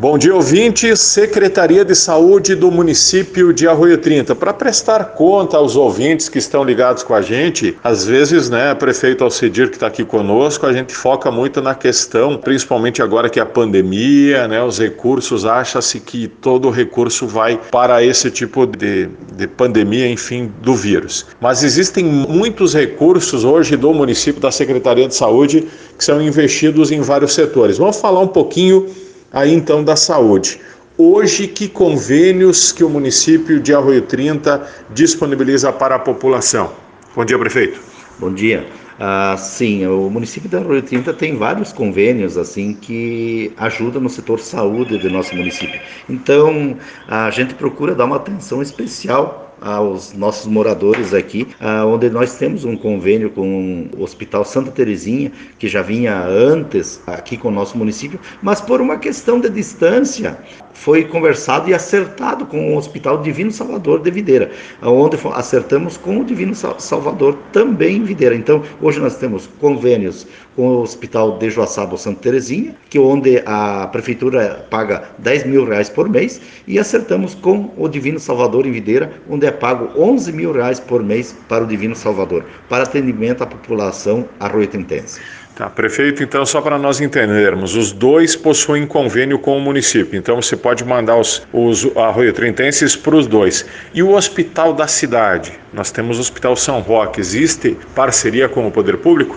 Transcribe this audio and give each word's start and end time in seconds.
Bom 0.00 0.16
dia, 0.16 0.32
ouvintes. 0.32 1.00
Secretaria 1.00 1.84
de 1.84 1.92
Saúde 1.92 2.54
do 2.54 2.70
município 2.70 3.52
de 3.52 3.66
Arroio 3.66 3.98
30. 3.98 4.32
Para 4.36 4.54
prestar 4.54 5.06
conta 5.06 5.56
aos 5.56 5.74
ouvintes 5.74 6.28
que 6.28 6.38
estão 6.38 6.62
ligados 6.62 7.02
com 7.02 7.14
a 7.14 7.20
gente, 7.20 7.76
às 7.82 8.04
vezes, 8.04 8.48
né, 8.48 8.72
prefeito 8.76 9.24
Alcedir 9.24 9.70
que 9.70 9.74
está 9.74 9.88
aqui 9.88 10.04
conosco, 10.04 10.66
a 10.66 10.72
gente 10.72 10.94
foca 10.94 11.32
muito 11.32 11.60
na 11.60 11.74
questão, 11.74 12.38
principalmente 12.38 13.02
agora 13.02 13.28
que 13.28 13.40
é 13.40 13.42
a 13.42 13.46
pandemia, 13.46 14.46
né, 14.46 14.62
os 14.62 14.78
recursos, 14.78 15.44
acha-se 15.44 15.98
que 15.98 16.28
todo 16.28 16.70
recurso 16.70 17.26
vai 17.26 17.60
para 17.68 18.00
esse 18.00 18.30
tipo 18.30 18.66
de, 18.68 19.08
de 19.34 19.48
pandemia, 19.48 20.08
enfim, 20.08 20.48
do 20.62 20.76
vírus. 20.76 21.26
Mas 21.40 21.64
existem 21.64 22.04
muitos 22.04 22.72
recursos 22.72 23.42
hoje 23.42 23.76
do 23.76 23.92
município, 23.92 24.40
da 24.40 24.52
Secretaria 24.52 25.08
de 25.08 25.16
Saúde, 25.16 25.66
que 25.98 26.04
são 26.04 26.22
investidos 26.22 26.92
em 26.92 27.00
vários 27.00 27.34
setores. 27.34 27.78
Vamos 27.78 28.00
falar 28.00 28.20
um 28.20 28.28
pouquinho 28.28 28.86
aí 29.32 29.52
então 29.52 29.82
da 29.84 29.96
saúde. 29.96 30.60
Hoje, 30.96 31.46
que 31.46 31.68
convênios 31.68 32.72
que 32.72 32.82
o 32.82 32.90
município 32.90 33.60
de 33.60 33.72
Arroio 33.72 34.02
30 34.02 34.66
disponibiliza 34.90 35.72
para 35.72 35.94
a 35.94 35.98
população? 35.98 36.72
Bom 37.14 37.24
dia, 37.24 37.38
prefeito. 37.38 37.80
Bom 38.18 38.32
dia. 38.32 38.66
Ah, 38.98 39.36
sim, 39.38 39.86
o 39.86 40.10
município 40.10 40.50
de 40.50 40.56
Arroio 40.56 40.82
30 40.82 41.14
tem 41.14 41.36
vários 41.36 41.72
convênios 41.72 42.36
assim 42.36 42.74
que 42.74 43.52
ajudam 43.56 44.02
no 44.02 44.10
setor 44.10 44.40
saúde 44.40 44.98
do 44.98 45.08
nosso 45.08 45.36
município. 45.36 45.80
Então, 46.08 46.76
a 47.06 47.30
gente 47.30 47.54
procura 47.54 47.94
dar 47.94 48.06
uma 48.06 48.16
atenção 48.16 48.60
especial 48.60 49.47
aos 49.60 50.12
nossos 50.12 50.46
moradores 50.46 51.14
aqui, 51.14 51.46
ah, 51.60 51.84
onde 51.86 52.08
nós 52.10 52.36
temos 52.36 52.64
um 52.64 52.76
convênio 52.76 53.30
com 53.30 53.88
o 53.96 54.02
Hospital 54.02 54.44
Santa 54.44 54.70
Terezinha, 54.70 55.32
que 55.58 55.68
já 55.68 55.82
vinha 55.82 56.24
antes 56.24 57.00
aqui 57.06 57.36
com 57.36 57.48
o 57.48 57.52
nosso 57.52 57.76
município, 57.76 58.18
mas 58.42 58.60
por 58.60 58.80
uma 58.80 58.96
questão 58.98 59.40
de 59.40 59.48
distância 59.50 60.38
foi 60.78 61.04
conversado 61.04 61.68
e 61.68 61.74
acertado 61.74 62.46
com 62.46 62.72
o 62.72 62.76
Hospital 62.76 63.20
Divino 63.20 63.50
Salvador 63.50 64.00
de 64.00 64.12
Videira, 64.12 64.52
onde 64.80 65.18
acertamos 65.34 65.96
com 65.96 66.20
o 66.20 66.24
Divino 66.24 66.54
Salvador 66.54 67.36
também 67.52 67.96
em 67.96 68.04
Videira. 68.04 68.34
Então, 68.34 68.62
hoje 68.80 69.00
nós 69.00 69.16
temos 69.16 69.48
convênios 69.58 70.24
com 70.54 70.68
o 70.68 70.82
Hospital 70.82 71.36
de 71.38 71.50
Joaçaba 71.50 71.96
Santa 71.96 72.20
Terezinha, 72.20 72.76
que 72.88 72.98
onde 72.98 73.42
a 73.44 73.88
prefeitura 73.88 74.66
paga 74.70 75.08
10 75.18 75.46
mil 75.46 75.64
reais 75.64 75.88
por 75.88 76.08
mês, 76.08 76.40
e 76.66 76.78
acertamos 76.78 77.34
com 77.34 77.72
o 77.76 77.88
Divino 77.88 78.20
Salvador 78.20 78.64
em 78.64 78.70
Videira, 78.70 79.12
onde 79.28 79.47
é 79.48 79.52
pago 79.52 79.90
11 79.96 80.32
mil 80.32 80.52
reais 80.52 80.78
por 80.78 81.02
mês 81.02 81.34
para 81.48 81.64
o 81.64 81.66
Divino 81.66 81.96
Salvador, 81.96 82.44
para 82.68 82.84
atendimento 82.84 83.42
à 83.42 83.46
população 83.46 84.28
arroiotentense. 84.38 85.20
Tá, 85.58 85.68
prefeito, 85.68 86.22
então 86.22 86.46
só 86.46 86.60
para 86.60 86.78
nós 86.78 87.00
entendermos, 87.00 87.74
os 87.74 87.90
dois 87.90 88.36
possuem 88.36 88.86
convênio 88.86 89.40
com 89.40 89.56
o 89.56 89.60
município, 89.60 90.16
então 90.16 90.40
você 90.40 90.56
pode 90.56 90.84
mandar 90.84 91.16
os, 91.16 91.42
os 91.52 91.84
arroio-trintenses 91.96 92.94
para 92.94 93.16
os 93.16 93.26
dois. 93.26 93.66
E 93.92 94.00
o 94.00 94.14
hospital 94.14 94.72
da 94.72 94.86
cidade? 94.86 95.58
Nós 95.72 95.90
temos 95.90 96.18
o 96.18 96.20
Hospital 96.20 96.54
São 96.54 96.78
Roque, 96.80 97.18
existe 97.18 97.76
parceria 97.92 98.48
com 98.48 98.68
o 98.68 98.70
poder 98.70 98.98
público? 98.98 99.36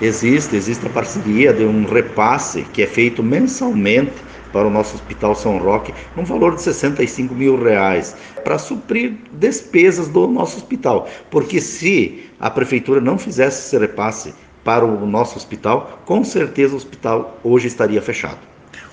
Existe, 0.00 0.54
existe 0.54 0.86
a 0.86 0.90
parceria 0.90 1.52
de 1.52 1.64
um 1.64 1.84
repasse 1.86 2.62
que 2.72 2.82
é 2.82 2.86
feito 2.86 3.20
mensalmente 3.20 4.12
para 4.52 4.66
o 4.66 4.70
nosso 4.70 4.94
Hospital 4.94 5.34
São 5.34 5.58
Roque, 5.58 5.94
um 6.16 6.24
valor 6.24 6.54
de 6.54 6.62
65 6.62 7.34
mil 7.34 7.62
reais, 7.62 8.14
para 8.44 8.58
suprir 8.58 9.14
despesas 9.32 10.08
do 10.08 10.26
nosso 10.26 10.58
hospital. 10.58 11.08
Porque 11.30 11.60
se 11.60 12.30
a 12.38 12.50
prefeitura 12.50 13.00
não 13.00 13.18
fizesse 13.18 13.66
esse 13.66 13.78
repasse 13.78 14.34
para 14.62 14.84
o 14.84 15.06
nosso 15.06 15.36
hospital, 15.36 16.00
com 16.04 16.22
certeza 16.22 16.74
o 16.74 16.76
hospital 16.76 17.38
hoje 17.42 17.66
estaria 17.66 18.00
fechado. 18.00 18.38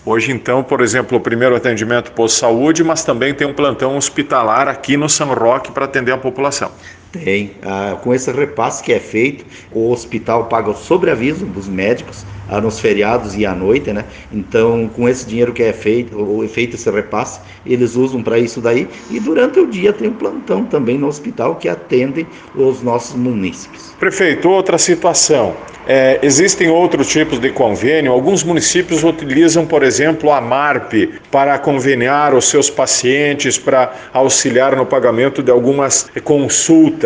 Hoje, 0.06 0.32
então, 0.32 0.64
por 0.64 0.82
exemplo, 0.82 1.18
o 1.18 1.22
primeiro 1.22 1.56
atendimento 1.56 2.14
pós-saúde, 2.14 2.84
mas 2.84 3.04
também 3.04 3.34
tem 3.34 3.46
um 3.46 3.54
plantão 3.54 3.98
hospitalar 3.98 4.68
aqui 4.68 4.96
no 4.96 5.10
São 5.10 5.34
Roque 5.34 5.72
para 5.72 5.86
atender 5.86 6.14
a 6.14 6.18
população. 6.18 6.72
Tem. 7.12 7.52
Ah, 7.64 7.98
com 8.04 8.14
esse 8.14 8.32
repasse 8.32 8.84
que 8.84 8.94
é 8.94 9.00
feito, 9.00 9.46
o 9.72 9.92
hospital 9.92 10.46
paga 10.46 10.70
o 10.70 10.76
sobreaviso 10.76 11.46
dos 11.46 11.68
médicos 11.68 12.24
ah, 12.48 12.62
nos 12.62 12.80
feriados 12.80 13.36
e 13.36 13.46
à 13.46 13.56
noite, 13.56 13.92
né? 13.92 14.06
Então, 14.32 14.90
com 14.96 15.10
esse 15.10 15.26
dinheiro 15.26 15.52
que 15.52 15.64
é 15.64 15.74
feito, 15.74 16.20
ou 16.20 16.48
feito 16.48 16.76
esse 16.76 16.90
repasse, 16.90 17.40
eles 17.66 17.96
usam 17.96 18.22
para 18.22 18.38
isso 18.38 18.62
daí. 18.62 18.88
E 19.10 19.20
durante 19.20 19.60
o 19.60 19.68
dia 19.68 19.92
tem 19.92 20.10
um 20.10 20.14
plantão 20.14 20.66
também 20.66 20.98
no 20.98 21.08
hospital 21.08 21.56
que 21.56 21.68
atende 21.68 22.28
os 22.56 22.82
nossos 22.84 23.16
munícipes. 23.16 23.94
Prefeito, 24.00 24.50
outra 24.50 24.78
situação. 24.78 25.56
É, 25.92 26.20
existem 26.22 26.70
outros 26.70 27.08
tipos 27.08 27.40
de 27.40 27.50
convênio. 27.50 28.12
Alguns 28.12 28.44
municípios 28.44 29.04
utilizam, 29.04 29.66
por 29.66 29.82
exemplo, 29.82 30.32
a 30.32 30.40
MARP 30.40 31.20
para 31.32 31.58
conveniar 31.58 32.36
os 32.36 32.48
seus 32.48 32.70
pacientes, 32.70 33.58
para 33.58 33.92
auxiliar 34.14 34.76
no 34.76 34.86
pagamento 34.86 35.42
de 35.42 35.50
algumas 35.50 36.08
consultas. 36.24 36.99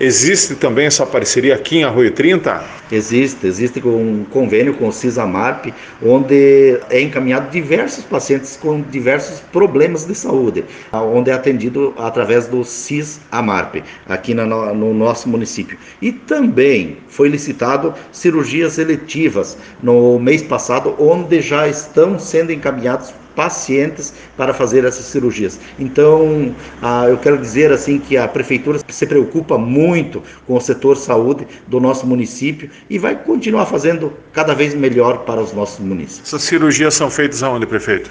Existe 0.00 0.54
também 0.54 0.86
essa 0.86 1.04
parceria 1.04 1.54
aqui 1.54 1.78
em 1.78 1.84
Arroio 1.84 2.10
30? 2.12 2.64
Existe, 2.90 3.46
existe 3.46 3.80
um 3.86 4.24
convênio 4.30 4.74
com 4.74 4.88
o 4.88 4.92
CISAMARP, 4.92 5.72
onde 6.02 6.78
é 6.90 7.00
encaminhado 7.00 7.50
diversos 7.50 8.04
pacientes 8.04 8.56
com 8.56 8.80
diversos 8.82 9.40
problemas 9.40 10.04
de 10.04 10.14
saúde, 10.14 10.64
onde 10.92 11.30
é 11.30 11.34
atendido 11.34 11.94
através 11.98 12.46
do 12.46 12.64
CISAMARP, 12.64 13.82
aqui 14.08 14.34
no, 14.34 14.74
no 14.74 14.94
nosso 14.94 15.28
município. 15.28 15.78
E 16.00 16.12
também 16.12 16.98
foi 17.08 17.28
licitado 17.28 17.94
cirurgias 18.12 18.78
eletivas 18.78 19.56
no 19.82 20.18
mês 20.18 20.42
passado, 20.42 20.94
onde 20.98 21.40
já 21.40 21.66
estão 21.68 22.18
sendo 22.18 22.52
encaminhados 22.52 23.12
pacientes 23.34 24.14
para 24.36 24.54
fazer 24.54 24.84
essas 24.84 25.06
cirurgias. 25.06 25.58
Então, 25.78 26.54
ah, 26.82 27.06
eu 27.08 27.18
quero 27.18 27.38
dizer 27.38 27.72
assim 27.72 27.98
que 27.98 28.16
a 28.16 28.26
prefeitura 28.26 28.78
se 28.88 29.06
preocupa 29.06 29.58
muito 29.58 30.22
com 30.46 30.54
o 30.54 30.60
setor 30.60 30.96
saúde 30.96 31.46
do 31.66 31.80
nosso 31.80 32.06
município 32.06 32.70
e 32.88 32.98
vai 32.98 33.16
continuar 33.16 33.66
fazendo 33.66 34.12
cada 34.32 34.54
vez 34.54 34.74
melhor 34.74 35.18
para 35.24 35.40
os 35.40 35.52
nossos 35.52 35.80
municípios. 35.80 36.28
Essas 36.28 36.42
cirurgias 36.42 36.94
são 36.94 37.10
feitas 37.10 37.42
aonde, 37.42 37.66
prefeito? 37.66 38.10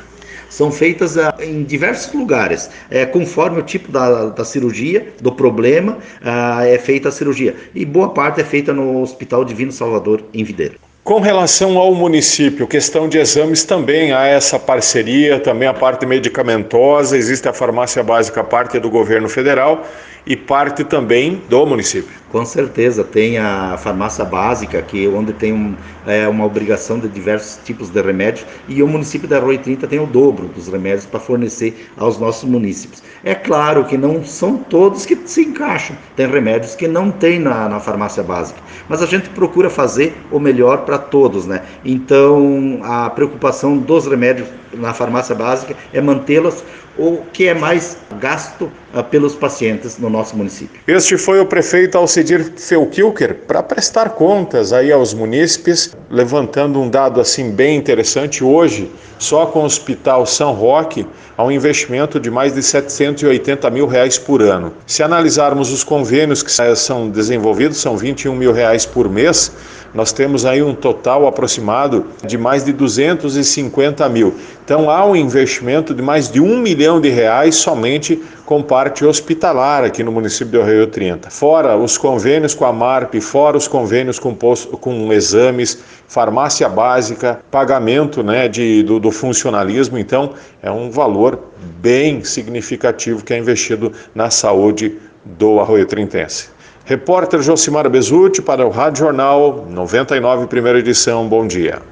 são 0.53 0.71
feitas 0.71 1.17
ah, 1.17 1.35
em 1.39 1.63
diversos 1.63 2.13
lugares, 2.13 2.69
é, 2.89 3.05
conforme 3.05 3.59
o 3.59 3.63
tipo 3.63 3.91
da, 3.91 4.27
da 4.27 4.45
cirurgia, 4.45 5.07
do 5.19 5.31
problema, 5.31 5.97
ah, 6.21 6.65
é 6.65 6.77
feita 6.77 7.09
a 7.09 7.11
cirurgia. 7.11 7.55
E 7.73 7.83
boa 7.83 8.09
parte 8.09 8.39
é 8.39 8.43
feita 8.43 8.71
no 8.71 9.01
Hospital 9.01 9.43
Divino 9.43 9.71
Salvador, 9.71 10.23
em 10.31 10.43
Videira. 10.43 10.75
Com 11.03 11.19
relação 11.19 11.77
ao 11.77 11.93
município, 11.93 12.65
questão 12.65 13.09
de 13.09 13.17
exames 13.17 13.65
também 13.65 14.13
há 14.13 14.25
essa 14.25 14.57
parceria, 14.57 15.37
também 15.37 15.67
a 15.67 15.73
parte 15.73 16.05
medicamentosa, 16.05 17.17
existe 17.17 17.45
a 17.45 17.51
farmácia 17.51 18.01
básica, 18.01 18.41
parte 18.41 18.79
do 18.79 18.89
governo 18.89 19.27
federal 19.27 19.85
e 20.25 20.37
parte 20.37 20.83
também 20.83 21.41
do 21.49 21.65
município. 21.65 22.23
Com 22.31 22.45
certeza, 22.45 23.03
tem 23.03 23.37
a 23.37 23.77
farmácia 23.77 24.25
básica, 24.25 24.81
que 24.81 25.07
onde 25.07 25.33
tem 25.33 25.53
um, 25.53 25.75
é, 26.07 26.27
uma 26.27 26.45
obrigação 26.45 26.97
de 26.97 27.07
diversos 27.07 27.59
tipos 27.63 27.89
de 27.89 28.01
remédios, 28.01 28.45
e 28.67 28.81
o 28.81 28.87
município 28.87 29.27
da 29.27 29.37
Arroio 29.37 29.59
30 29.59 29.85
tem 29.87 29.99
o 29.99 30.07
dobro 30.07 30.47
dos 30.47 30.67
remédios 30.67 31.05
para 31.05 31.19
fornecer 31.19 31.91
aos 31.97 32.17
nossos 32.17 32.49
municípios. 32.49 33.03
É 33.23 33.35
claro 33.35 33.85
que 33.85 33.97
não 33.97 34.23
são 34.25 34.57
todos 34.57 35.05
que 35.05 35.15
se 35.25 35.41
encaixam, 35.41 35.95
tem 36.15 36.27
remédios 36.27 36.73
que 36.73 36.87
não 36.87 37.11
tem 37.11 37.37
na, 37.37 37.69
na 37.69 37.79
farmácia 37.79 38.23
básica, 38.23 38.59
mas 38.89 39.01
a 39.01 39.05
gente 39.05 39.29
procura 39.29 39.69
fazer 39.69 40.15
o 40.31 40.39
melhor 40.39 40.85
para 40.85 40.92
todos, 40.97 41.45
né? 41.45 41.63
Então, 41.83 42.79
a 42.83 43.09
preocupação 43.09 43.77
dos 43.77 44.07
remédios 44.07 44.47
na 44.73 44.93
farmácia 44.93 45.35
básica 45.35 45.75
é 45.93 46.01
mantê-las 46.01 46.63
o 46.97 47.23
que 47.33 47.47
é 47.47 47.53
mais 47.53 47.97
gasto 48.19 48.71
uh, 48.93 49.03
pelos 49.03 49.35
pacientes 49.35 49.97
no 49.97 50.09
nosso 50.09 50.35
município. 50.37 50.79
Este 50.87 51.17
foi 51.17 51.39
o 51.39 51.45
prefeito 51.45 51.97
Alcedir 51.97 52.53
Felkilker 52.55 53.35
para 53.47 53.63
prestar 53.63 54.09
contas 54.09 54.71
aí 54.71 54.91
aos 54.91 55.13
munícipes, 55.13 55.95
levantando 56.09 56.79
um 56.79 56.89
dado 56.89 57.19
assim 57.19 57.49
bem 57.49 57.77
interessante 57.77 58.43
hoje, 58.43 58.91
só 59.17 59.45
com 59.47 59.59
o 59.59 59.65
Hospital 59.65 60.25
São 60.25 60.53
Roque, 60.53 61.07
há 61.35 61.43
um 61.43 61.51
investimento 61.51 62.19
de 62.19 62.29
mais 62.29 62.53
de 62.53 62.61
780 62.61 63.69
mil 63.71 63.87
reais 63.87 64.19
por 64.19 64.41
ano. 64.41 64.73
Se 64.85 65.01
analisarmos 65.01 65.71
os 65.71 65.83
convênios 65.83 66.43
que 66.43 66.51
são 66.75 67.09
desenvolvidos, 67.09 67.77
são 67.77 67.97
21 67.97 68.35
mil 68.35 68.51
reais 68.51 68.85
por 68.85 69.09
mês, 69.09 69.51
nós 69.93 70.11
temos 70.11 70.45
aí 70.45 70.61
um 70.61 70.73
total 70.83 71.25
aproximado 71.25 72.07
de 72.25 72.37
mais 72.37 72.65
de 72.65 72.73
250 72.73 74.09
mil. 74.09 74.35
Então 74.65 74.89
há 74.89 75.05
um 75.05 75.15
investimento 75.15 75.93
de 75.93 76.01
mais 76.01 76.29
de 76.29 76.41
um 76.41 76.57
milhão 76.57 76.99
de 76.99 77.07
reais 77.07 77.55
somente 77.55 78.21
com 78.45 78.61
parte 78.61 79.05
hospitalar 79.05 79.85
aqui 79.85 80.03
no 80.03 80.11
município 80.11 80.59
de 80.59 80.69
Rio 80.69 80.87
30. 80.87 81.29
Fora 81.29 81.77
os 81.77 81.97
convênios 81.97 82.53
com 82.53 82.65
a 82.65 82.73
MARP, 82.73 83.21
fora 83.21 83.55
os 83.55 83.65
convênios 83.65 84.19
com, 84.19 84.35
posto, 84.35 84.77
com 84.77 85.13
exames, 85.13 85.81
farmácia 86.05 86.67
básica, 86.67 87.39
pagamento 87.49 88.21
né, 88.21 88.49
de, 88.49 88.83
do, 88.83 88.99
do 88.99 89.09
funcionalismo. 89.09 89.97
Então 89.97 90.33
é 90.61 90.69
um 90.69 90.91
valor 90.91 91.39
bem 91.79 92.25
significativo 92.25 93.23
que 93.23 93.33
é 93.33 93.37
investido 93.37 93.93
na 94.13 94.29
saúde 94.29 94.97
do 95.23 95.61
Arroio 95.61 95.85
Trintense. 95.85 96.52
Repórter 96.85 97.41
Josimar 97.41 97.89
Bezutti 97.89 98.41
para 98.41 98.65
o 98.65 98.69
Rádio 98.69 99.05
Jornal 99.05 99.65
99, 99.69 100.47
primeira 100.47 100.79
edição. 100.79 101.27
Bom 101.27 101.47
dia. 101.47 101.83